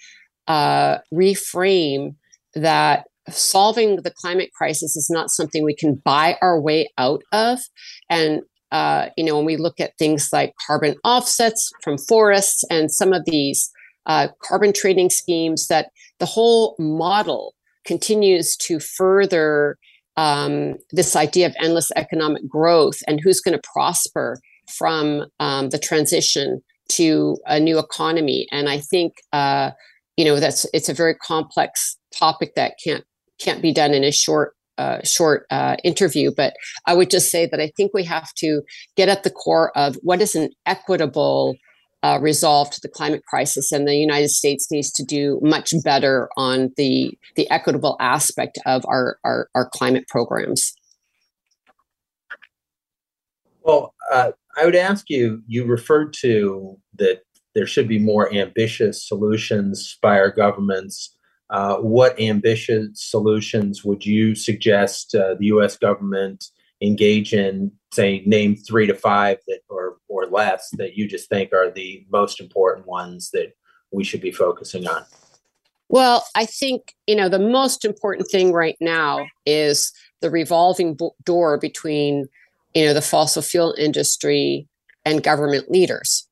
[0.48, 2.16] uh, reframe
[2.56, 7.60] that solving the climate crisis is not something we can buy our way out of.
[8.10, 12.92] And uh, you know, when we look at things like carbon offsets from forests and
[12.92, 13.72] some of these
[14.08, 17.54] uh, carbon trading schemes, that the whole model
[17.86, 19.78] continues to further
[20.18, 24.40] um, this idea of endless economic growth and who's going to prosper
[24.78, 28.48] from um, the transition to a new economy.
[28.52, 29.72] And I think uh,
[30.18, 33.04] you know that's it's a very complex topic that can't
[33.40, 36.32] can't be done in a short uh, short uh, interview.
[36.36, 36.54] But
[36.86, 38.62] I would just say that I think we have to
[38.96, 41.56] get at the core of what is an equitable
[42.04, 46.30] uh, resolve to the climate crisis, and the United States needs to do much better
[46.36, 50.74] on the the equitable aspect of our our, our climate programs.
[53.62, 57.22] Well, uh, I would ask you, you referred to that
[57.56, 61.16] there should be more ambitious solutions by our governments.
[61.50, 65.78] Uh, what ambitious solutions would you suggest uh, the U.S.
[65.78, 66.46] government
[66.82, 67.72] engage in?
[67.94, 72.06] Say, name three to five that, or or less, that you just think are the
[72.12, 73.54] most important ones that
[73.92, 75.04] we should be focusing on.
[75.90, 81.60] Well, I think you know the most important thing right now is the revolving door
[81.60, 82.28] between
[82.74, 84.68] you know the fossil fuel industry
[85.06, 86.28] and government leaders.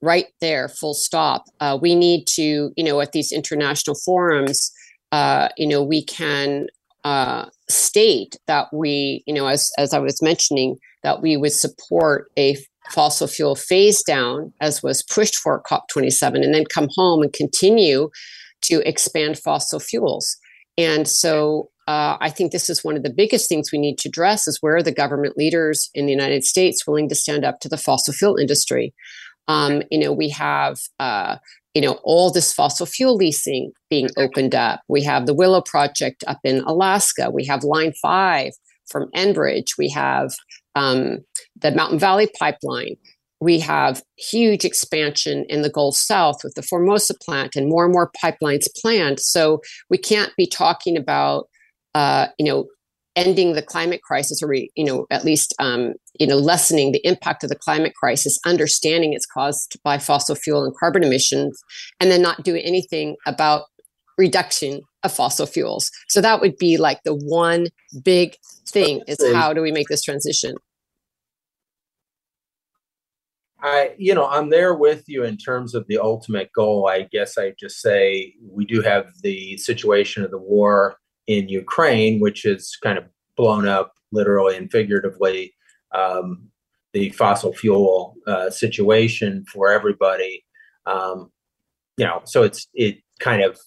[0.00, 1.44] Right there full stop.
[1.60, 4.72] Uh, we need to you know at these international forums
[5.12, 6.66] uh, you know we can
[7.04, 12.30] uh, state that we you know as as i was mentioning that we would support
[12.38, 12.56] a
[12.90, 18.08] fossil fuel phase down as was pushed for cop27 and then come home and continue
[18.62, 20.36] to expand fossil fuels.
[20.78, 24.08] And so uh, I think this is one of the biggest things we need to
[24.08, 27.60] address is where are the government leaders in the United States willing to stand up
[27.60, 28.94] to the fossil fuel industry?
[29.46, 31.36] Um, you know, we have uh,
[31.74, 34.80] you know all this fossil fuel leasing being opened up.
[34.88, 37.30] We have the Willow Project up in Alaska.
[37.30, 38.52] We have Line Five
[38.90, 39.76] from Enbridge.
[39.76, 40.30] We have
[40.74, 41.18] um,
[41.60, 42.96] the Mountain Valley Pipeline.
[43.38, 47.92] We have huge expansion in the Gulf South with the Formosa plant and more and
[47.92, 49.20] more pipelines planned.
[49.20, 49.60] So
[49.90, 51.48] we can't be talking about
[51.94, 52.66] uh, you know,
[53.14, 57.44] ending the climate crisis, or you know, at least um, you know, lessening the impact
[57.44, 61.60] of the climate crisis, understanding it's caused by fossil fuel and carbon emissions,
[62.00, 63.64] and then not doing anything about
[64.18, 65.90] reduction of fossil fuels.
[66.08, 67.66] So that would be like the one
[68.04, 68.36] big
[68.68, 70.54] thing is how do we make this transition?
[73.62, 76.88] I, you know, I'm there with you in terms of the ultimate goal.
[76.88, 80.96] I guess I just say we do have the situation of the war
[81.26, 83.04] in Ukraine, which is kind of
[83.36, 85.54] blown up literally and figuratively
[85.94, 86.48] um,
[86.92, 90.44] the fossil fuel uh, situation for everybody.
[90.86, 91.30] Um,
[91.96, 93.58] you know, so it's it kind of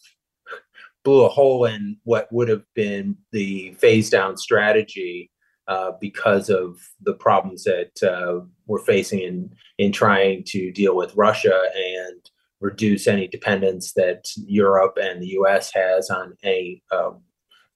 [1.03, 5.32] blew a hole in what would have been the phase down strategy
[5.68, 11.16] uh, because of the problems that uh, we're facing in in trying to deal with
[11.16, 12.30] Russia and
[12.62, 15.72] reduce any dependence that Europe and the U.S.
[15.74, 17.22] has on any um,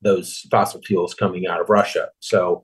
[0.01, 2.09] those fossil fuels coming out of Russia.
[2.19, 2.63] So.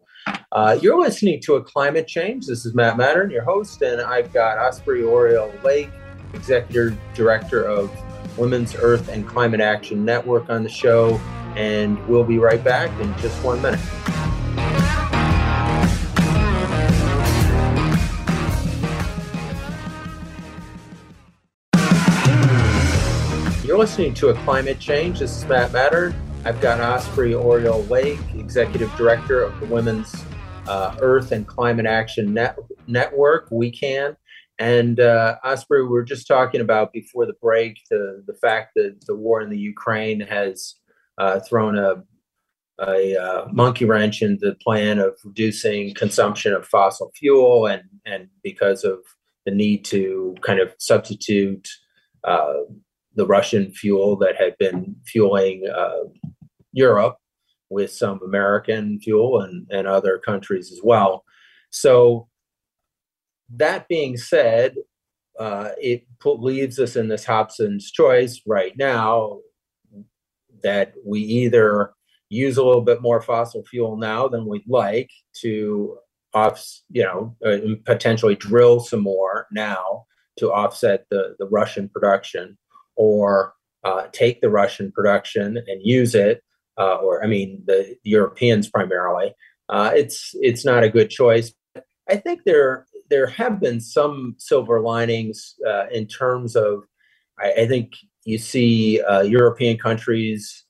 [0.52, 2.48] Uh, you're listening to a climate change.
[2.48, 5.92] This is Matt Matern, your host, and I've got Osprey Orielle Lake,
[6.34, 7.92] executive director of
[8.36, 11.22] Women's Earth and Climate Action Network, on the show.
[11.56, 13.80] And we'll be right back in just one minute.
[23.64, 25.20] You're listening to a climate change.
[25.20, 26.16] This is Matt Matern.
[26.46, 30.24] I've got Osprey Orielle Lake, Executive Director of the Women's
[30.68, 34.16] uh, Earth and Climate Action Net- Network, WECAN.
[34.60, 38.96] And uh, Osprey, we were just talking about before the break the, the fact that
[39.08, 40.76] the war in the Ukraine has
[41.18, 42.04] uh, thrown a,
[42.80, 48.28] a uh, monkey wrench in the plan of reducing consumption of fossil fuel, and, and
[48.44, 49.00] because of
[49.48, 51.68] the need to kind of substitute
[52.24, 52.54] uh,
[53.16, 56.04] the Russian fuel that had been fueling uh,
[56.76, 57.18] Europe
[57.70, 61.24] with some American fuel and, and other countries as well.
[61.72, 62.28] So,
[63.50, 64.76] that being said,
[65.40, 69.40] uh, it put, leaves us in this Hobson's choice right now
[70.64, 71.94] that we either
[72.30, 75.10] use a little bit more fossil fuel now than we'd like
[75.42, 75.98] to
[76.34, 80.06] off, you know, uh, potentially drill some more now
[80.38, 82.58] to offset the, the Russian production,
[82.96, 83.54] or
[83.84, 86.44] uh, take the Russian production and use it,
[86.78, 89.34] uh, or I mean the, Europeans primarily.
[89.70, 91.54] Uh, it's it's not a good choice.
[92.10, 96.84] I think there there have been some silver linings uh, in terms of.
[97.40, 100.66] I, I think you see uh, European countries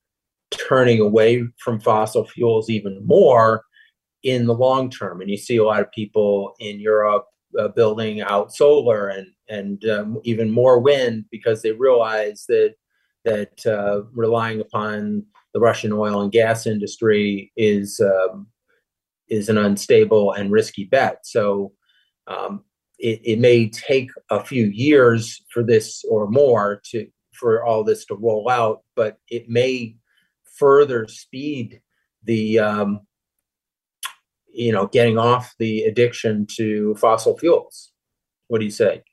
[0.51, 3.64] turning away from fossil fuels even more
[4.24, 7.26] in the long term, and you see a lot of people in Europe
[7.60, 12.76] uh, building out solar and and um, even more wind because they realize that
[13.24, 15.24] that uh, relying upon
[15.56, 18.45] the Russian oil and gas industry is um,
[19.30, 21.20] is an unstable and risky bet.
[21.24, 21.72] So
[22.28, 22.66] um,
[22.99, 28.06] it, it, may take a few years for this or more to for all this
[28.08, 29.95] to roll out, but it may
[30.43, 31.80] further speed
[32.26, 32.99] the um,
[34.51, 37.93] you know getting off the addiction to fossil fuels.
[38.49, 39.03] What do you say?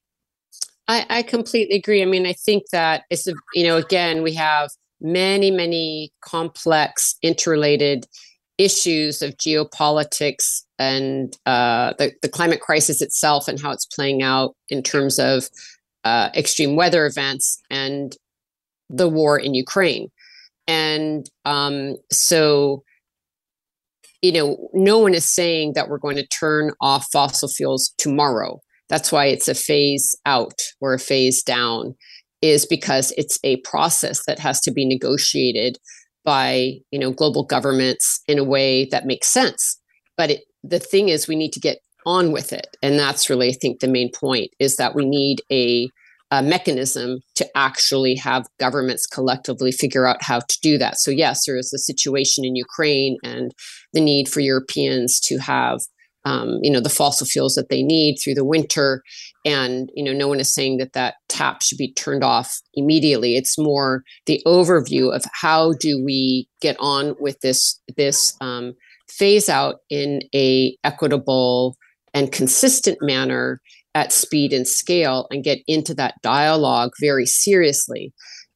[0.89, 2.03] I, I completely agree.
[2.03, 4.71] I mean, I think that it's you know again we have
[5.03, 8.07] many many complex interrelated
[8.59, 14.55] issues of geopolitics and uh, the, the climate crisis itself and how it's playing out
[14.69, 15.49] in terms of
[16.05, 18.17] uh, extreme weather events and
[18.89, 20.11] the war in Ukraine.
[20.69, 22.83] And um, so,
[24.21, 28.61] you know, no one is saying that we're going to turn off fossil fuels tomorrow.
[28.89, 31.95] That's why it's a phase out or a phase down,
[32.43, 35.79] is because it's a process that has to be negotiated
[36.25, 39.79] by you know global governments in a way that makes sense.
[40.17, 42.77] But it, the thing is we need to get on with it.
[42.83, 45.89] And that's really i think the main point is that we need a,
[46.31, 50.99] a mechanism to actually have governments collectively figure out how to do that.
[50.99, 53.53] So yes there is the situation in ukraine and
[53.93, 55.81] the need for europeans to have
[56.25, 59.03] um, you know the fossil fuels that they need through the winter.
[59.45, 63.37] And you know no one is saying that that tap should be turned off immediately.
[63.37, 68.75] It's more the overview of how do we get on with this this um,
[69.09, 71.77] phase out in a equitable
[72.15, 73.61] and consistent manner
[73.95, 78.13] at speed and scale and get into that dialogue very seriously.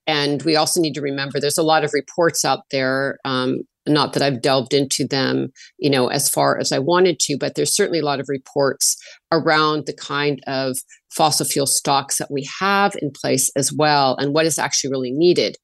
[0.07, 4.13] And we also need to remember there's a lot of reports out there um, not
[4.13, 7.75] that I've delved into them, you know, as far as I wanted to, but there's
[7.75, 8.97] certainly a lot of reports
[9.33, 10.79] around the kind of
[11.11, 15.13] fossil fuel stocks that we have in place as well, and what is actually really
[15.13, 15.57] needed,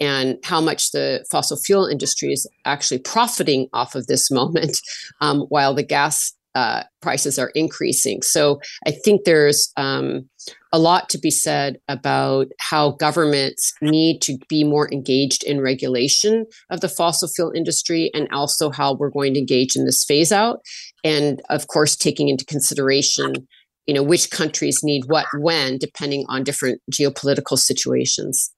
[0.00, 4.78] and how much the fossil fuel industry is actually profiting off of this moment,
[5.20, 8.20] um, while the gas uh, prices are increasing.
[8.20, 10.28] So I think there's um,
[10.72, 16.46] a lot to be said about how governments need to be more engaged in regulation
[16.68, 20.32] of the fossil fuel industry and also how we're going to engage in this phase
[20.32, 20.58] out.
[21.04, 23.46] And of course, taking into consideration
[23.86, 28.52] you know which countries need what when depending on different geopolitical situations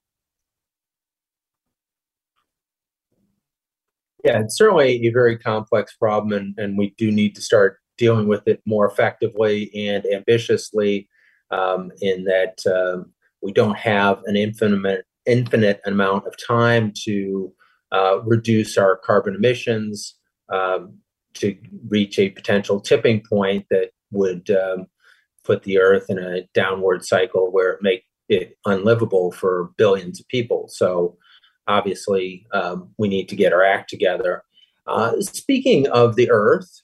[4.25, 8.27] yeah it's certainly a very complex problem and, and we do need to start dealing
[8.27, 11.07] with it more effectively and ambitiously
[11.51, 17.53] um, in that um, we don't have an infinite infinite amount of time to
[17.93, 20.17] uh, reduce our carbon emissions
[20.51, 20.97] um,
[21.35, 21.55] to
[21.89, 24.87] reach a potential tipping point that would um,
[25.45, 30.29] put the earth in a downward cycle where it make it unlivable for billions of
[30.29, 30.67] people.
[30.69, 31.19] So
[31.69, 34.43] obviously, um, we need to get our act together.
[34.87, 36.83] Uh, speaking of the earth,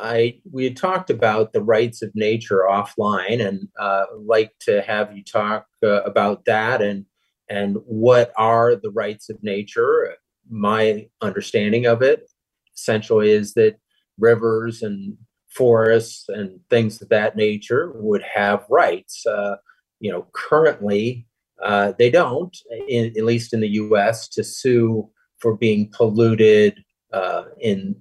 [0.00, 5.16] I we had talked about the rights of nature offline, and uh, like to have
[5.16, 7.04] you talk uh, about that and
[7.48, 10.16] and what are the rights of nature.
[10.48, 12.30] My understanding of it
[12.74, 13.76] essentially is that
[14.18, 15.16] rivers and
[15.48, 19.26] forests and things of that nature would have rights.
[19.26, 19.56] Uh,
[19.98, 21.26] you know, currently
[21.62, 22.56] uh, they don't,
[22.88, 26.82] in, at least in the U.S., to sue for being polluted.
[27.12, 27.96] Uh, in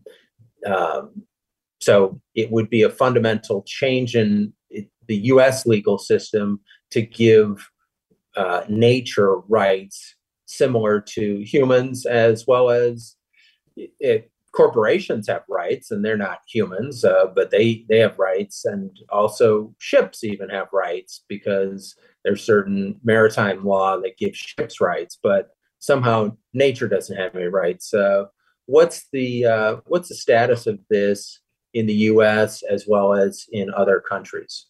[0.67, 1.23] um,
[1.79, 4.53] so it would be a fundamental change in
[5.07, 5.65] the U.S.
[5.65, 6.59] legal system
[6.91, 7.69] to give
[8.35, 10.15] uh, nature rights
[10.45, 13.15] similar to humans, as well as
[13.75, 18.89] it, corporations have rights and they're not humans uh, but they they have rights and
[19.09, 25.51] also ships even have rights because there's certain maritime law that gives ships rights but
[25.77, 28.23] somehow nature doesn't have any rights uh,
[28.65, 31.39] what's the uh, what's the status of this
[31.73, 34.65] in the us as well as in other countries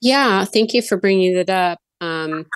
[0.00, 2.46] yeah thank you for bringing it up um,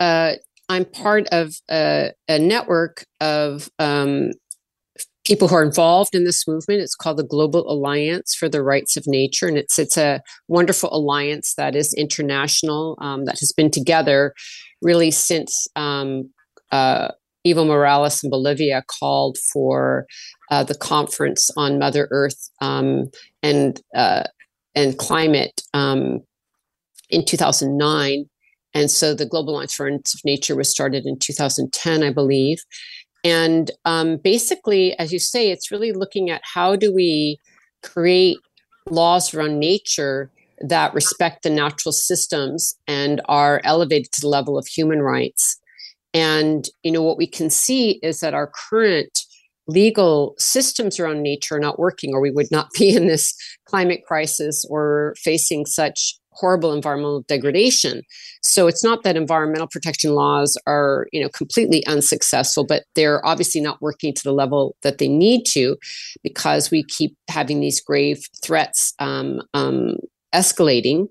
[0.00, 0.32] uh,
[0.68, 4.30] i'm part of a, a network of um,
[5.28, 6.80] people who are involved in this movement.
[6.80, 10.88] It's called the Global Alliance for the Rights of Nature, and it's it's a wonderful
[10.90, 14.32] alliance that is international um, that has been together
[14.80, 16.30] really since um,
[16.72, 17.08] uh,
[17.46, 20.06] Evo Morales in Bolivia called for
[20.50, 23.10] uh, the conference on Mother Earth um,
[23.42, 24.24] and uh,
[24.74, 26.20] and climate um,
[27.10, 28.26] in 2009.
[28.74, 32.58] And so the Global Alliance of Nature was started in 2010, I believe.
[33.24, 37.38] And um, basically, as you say, it's really looking at how do we
[37.82, 38.38] create
[38.88, 40.30] laws around nature
[40.60, 45.60] that respect the natural systems and are elevated to the level of human rights.
[46.14, 49.18] And you know what we can see is that our current
[49.66, 53.34] legal systems around nature are not working, or we would not be in this
[53.66, 58.02] climate crisis or facing such horrible environmental degradation.
[58.42, 63.60] So it's not that environmental protection laws are, you know, completely unsuccessful, but they're obviously
[63.60, 65.76] not working to the level that they need to
[66.22, 69.96] because we keep having these grave threats um, um,
[70.32, 71.08] escalating.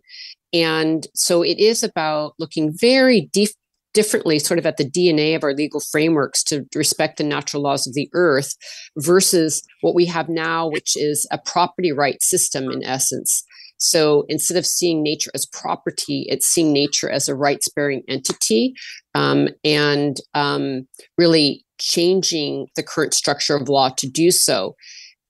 [0.54, 3.50] And so it is about looking very deep
[3.98, 7.88] differently sort of at the DNA of our legal frameworks to respect the natural laws
[7.88, 8.54] of the earth
[8.98, 13.43] versus what we have now, which is a property right system in essence.
[13.78, 18.76] So instead of seeing nature as property, it's seeing nature as a rights bearing entity
[19.16, 20.88] um, and um,
[21.18, 24.76] really changing the current structure of law to do so.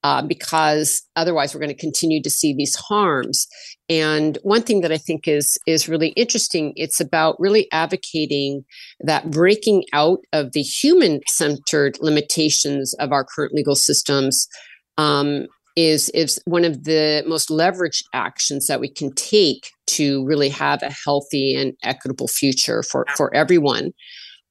[0.04, 3.48] Uh, because otherwise we're going to continue to see these harms.
[3.90, 8.64] And one thing that I think is is really interesting, it's about really advocating
[9.02, 14.48] that breaking out of the human centered limitations of our current legal systems
[14.98, 20.50] um, is is one of the most leveraged actions that we can take to really
[20.50, 23.94] have a healthy and equitable future for for everyone.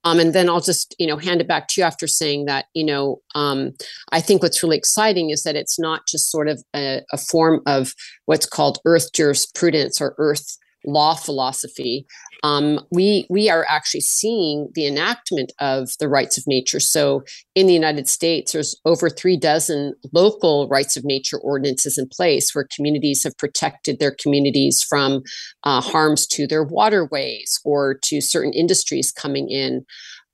[0.07, 2.67] Um, and then I'll just you know hand it back to you after saying that
[2.75, 3.73] you know um,
[4.13, 7.61] I think what's really exciting is that it's not just sort of a, a form
[7.67, 7.93] of
[8.27, 12.07] what's called Earth jurisprudence or Earth law philosophy,
[12.43, 16.80] um, we we are actually seeing the enactment of the rights of nature.
[16.80, 17.22] So
[17.55, 22.55] in the United States, there's over three dozen local rights of nature ordinances in place
[22.55, 25.22] where communities have protected their communities from
[25.64, 29.84] uh, harms to their waterways or to certain industries coming in.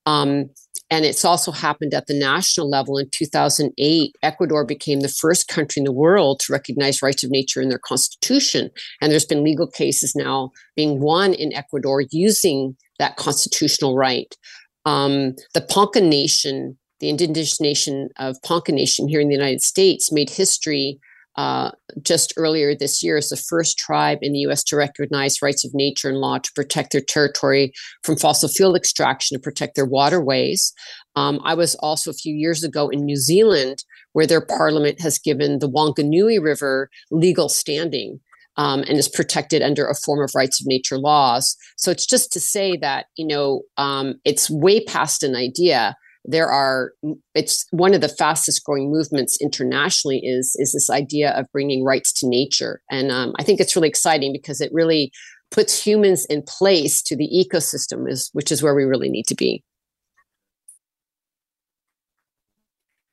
[0.05, 0.51] Um,
[0.93, 4.15] and it's also happened at the national level in 2008.
[4.23, 7.79] Ecuador became the first country in the world to recognize rights of nature in their
[7.79, 8.69] constitution.
[9.01, 14.37] And there's been legal cases now being won in Ecuador using that constitutional right.
[14.85, 20.13] Um, the Ponca Nation, the indigenous nation of Ponca Nation here in the United States,
[20.13, 21.01] made history
[21.37, 21.71] uh,
[22.03, 25.73] just earlier this year as the first tribe in the US to recognize rights of
[25.75, 27.73] nature and law to protect their territory
[28.03, 30.73] from fossil fuel extraction to protect their waterways.
[31.17, 35.19] Um, I was also a few years ago in New Zealand, where their parliament has
[35.19, 38.21] given the Wanganui River legal standing.
[38.57, 41.57] um, and is protected under a form of rights of nature laws.
[41.77, 45.97] So it's just to say that you know um, it's way past an idea.
[46.25, 46.93] There are
[47.35, 52.13] it's one of the fastest growing movements internationally is is this idea of bringing rights
[52.21, 55.11] to nature, and um, I think it's really exciting because it really
[55.51, 59.35] puts humans in place to the ecosystem, is which is where we really need to
[59.35, 59.65] be.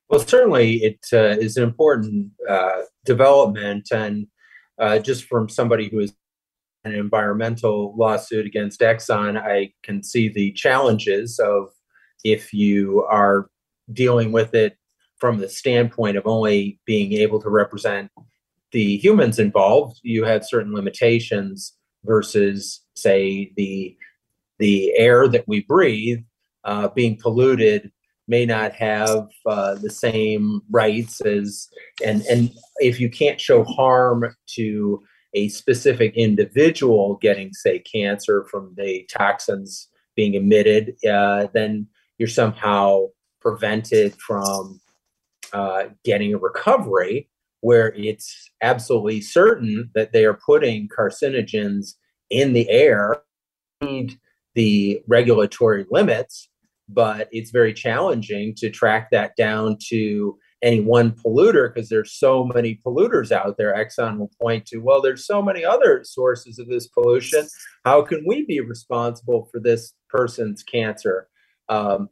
[0.09, 4.27] Well, certainly it uh, is an important uh, development, and
[4.79, 6.13] uh, just from somebody who is
[6.83, 11.69] an environmental lawsuit against Exxon, I can see the challenges of
[12.23, 13.49] if you are
[13.91, 14.77] dealing with it
[15.17, 18.11] from the standpoint of only being able to represent
[18.71, 23.95] the humans involved, you have certain limitations versus, say, the
[24.59, 26.19] the air that we breathe
[26.65, 27.91] uh, being polluted
[28.27, 31.67] may not have uh, the same rights as
[32.05, 35.01] and and if you can't show harm to
[35.33, 41.87] a specific individual getting say cancer from the toxins being emitted uh, then
[42.19, 43.07] you're somehow
[43.41, 44.79] prevented from
[45.53, 47.29] uh, getting a recovery
[47.61, 51.95] where it's absolutely certain that they are putting carcinogens
[52.29, 53.23] in the air.
[54.55, 56.49] The regulatory limits
[56.89, 62.43] but it's very challenging to track that down to any one polluter because there's so
[62.53, 63.73] many polluters out there.
[63.73, 67.47] Exxon will point to well there's so many other sources of this pollution.
[67.85, 71.27] How can we be responsible for this person's cancer
[71.69, 72.09] um,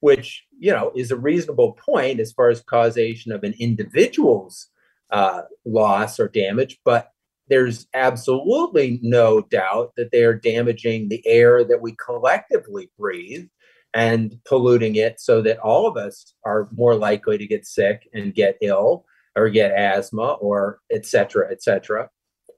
[0.00, 4.68] which you know is a reasonable point as far as causation of an individual's
[5.10, 7.12] uh, loss or damage but
[7.48, 13.46] there's absolutely no doubt that they are damaging the air that we collectively breathe
[13.94, 18.34] and polluting it so that all of us are more likely to get sick and
[18.34, 22.08] get ill or get asthma or et cetera, et cetera.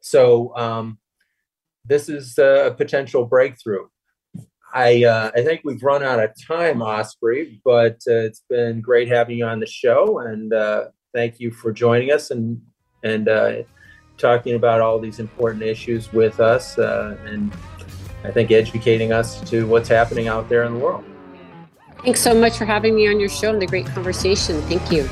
[0.01, 0.99] So um,
[1.85, 3.87] this is a potential breakthrough.
[4.75, 9.09] I uh, I think we've run out of time, Osprey, but uh, it's been great
[9.09, 12.61] having you on the show, and uh, thank you for joining us and
[13.03, 13.63] and uh,
[14.19, 17.53] talking about all these important issues with us, uh, and
[18.25, 21.05] I think educating us to what's happening out there in the world.
[22.03, 24.61] Thanks so much for having me on your show and the great conversation.
[24.63, 25.09] Thank you.